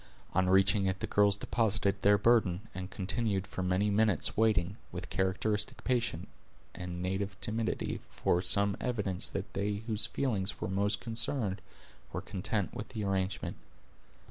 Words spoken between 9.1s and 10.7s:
that they whose feelings were